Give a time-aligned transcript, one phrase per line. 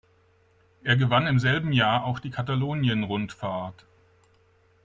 [0.83, 3.85] Er gewann im selben Jahr auch die Katalonien-Rundfahrt.